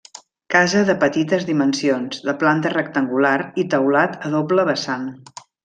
Casa 0.53 0.79
de 0.87 0.95
petites 1.03 1.45
dimensions, 1.49 2.23
de 2.29 2.35
planta 2.45 2.73
rectangular 2.75 3.37
i 3.65 3.67
teulat 3.77 4.19
a 4.29 4.33
doble 4.39 4.67
vessant. 4.75 5.09